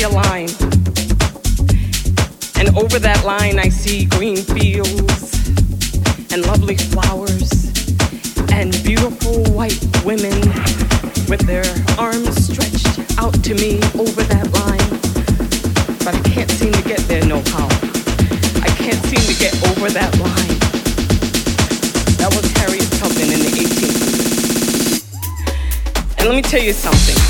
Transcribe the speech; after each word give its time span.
see 0.00 0.04
a 0.04 0.08
line. 0.08 0.48
And 2.58 2.76
over 2.76 2.98
that 2.98 3.22
line, 3.24 3.58
I 3.58 3.68
see 3.68 4.06
green 4.06 4.36
fields 4.36 5.34
and 6.32 6.46
lovely 6.46 6.76
flowers 6.76 7.50
and 8.52 8.72
beautiful 8.84 9.44
white 9.52 9.80
women 10.04 10.40
with 11.28 11.40
their 11.46 11.64
arms 11.98 12.34
stretched 12.48 13.18
out 13.18 13.34
to 13.44 13.54
me 13.54 13.80
over 13.98 14.22
that 14.32 14.48
line. 14.52 14.90
But 16.04 16.14
I 16.16 16.22
can't 16.30 16.50
seem 16.50 16.72
to 16.72 16.82
get 16.82 17.00
there, 17.08 17.24
no 17.26 17.42
how. 17.52 17.68
I 18.62 18.70
can't 18.76 19.02
seem 19.04 19.20
to 19.20 19.36
get 19.38 19.54
over 19.68 19.90
that 19.90 20.16
line. 20.18 20.58
That 22.20 22.32
was 22.34 22.46
Harriet 22.56 22.90
Tubman 22.98 23.32
in 23.32 23.40
the 23.40 23.52
1800s. 23.64 25.04
And 26.18 26.28
let 26.28 26.34
me 26.36 26.42
tell 26.42 26.62
you 26.62 26.72
something. 26.72 27.29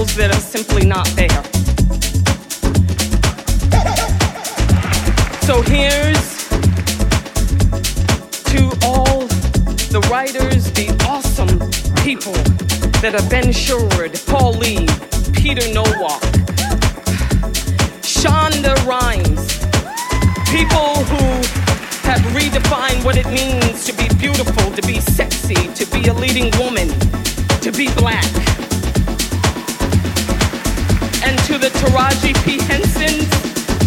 levels 0.00 0.16
that 0.16 0.34
are 0.34 0.40
simply 0.40 0.86
not 0.86 1.06
there. 1.14 1.28
So 5.42 5.60
here's 5.60 6.48
to 8.48 8.62
all 8.86 9.26
the 9.92 10.00
writers, 10.10 10.70
the 10.72 10.88
awesome 11.06 11.58
people 12.02 12.32
that 13.02 13.14
are 13.14 13.28
Ben 13.28 13.52
Sherwood, 13.52 14.18
Paul 14.26 14.54
Lee, 14.54 14.86
Peter 15.34 15.68
Nowalk, 15.74 16.22
Shonda 18.00 18.76
Rhimes, 18.86 19.58
people 20.48 20.96
who 21.10 21.24
have 22.08 22.20
redefined 22.32 23.04
what 23.04 23.16
it 23.16 23.26
means 23.26 23.84
to 23.84 23.92
be 23.92 24.08
beautiful, 24.18 24.72
to 24.72 24.82
be 24.82 25.00
sexy, 25.00 25.68
to 25.74 25.84
be 25.92 26.08
a 26.08 26.14
leading 26.14 26.50
woman, 26.58 26.88
to 27.60 27.70
be 27.72 27.92
black. 27.96 28.49
Taraji 31.80 32.34
P. 32.44 32.58
Hensons, 32.68 33.30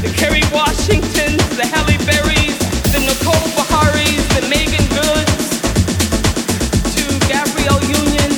the 0.01 0.11
Kerry 0.17 0.41
Washingtons, 0.51 1.45
the 1.55 1.65
Halle 1.67 1.95
Berrys, 2.09 2.57
the 2.91 2.99
Nicole 3.05 3.47
Beharies, 3.53 4.25
the 4.33 4.41
Meagan 4.49 4.85
Goods, 4.97 5.61
to 6.95 7.03
Gabrielle 7.29 7.83
Union. 7.85 8.31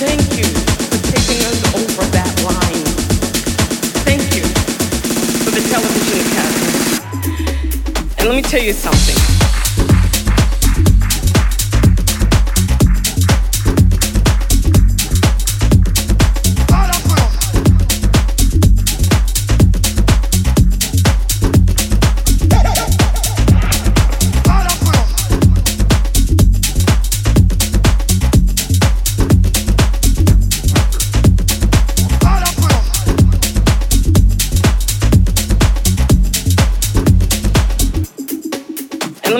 Thank 0.00 0.24
you 0.38 0.48
for 0.88 0.98
taking 1.12 1.44
us 1.44 1.60
over 1.76 2.08
that 2.16 2.32
line. 2.42 2.86
Thank 4.08 4.24
you 4.34 4.44
for 5.44 5.50
the 5.50 5.60
Television 5.68 6.18
Academy. 6.32 6.72
And 8.18 8.28
let 8.28 8.34
me 8.34 8.42
tell 8.42 8.62
you 8.62 8.72
something. 8.72 9.37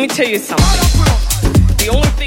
tell 0.09 0.27
you 0.27 0.39
something. 0.39 0.67
The 1.77 1.89
only 1.93 2.18